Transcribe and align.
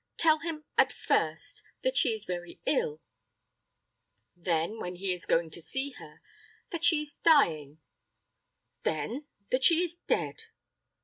Tell 0.17 0.39
him, 0.39 0.65
at 0.79 0.91
first, 0.91 1.61
that 1.83 1.95
she 1.95 2.09
is 2.15 2.25
very 2.25 2.59
ill; 2.65 3.01
then, 4.35 4.79
when 4.79 4.95
he 4.95 5.13
is 5.13 5.27
going 5.27 5.51
to 5.51 5.61
see 5.61 5.91
her, 5.91 6.23
that 6.71 6.83
she 6.83 7.03
is 7.03 7.13
dying; 7.23 7.79
then 8.81 9.27
that 9.51 9.63
she 9.63 9.83
is 9.83 9.97
dead. 10.07 10.45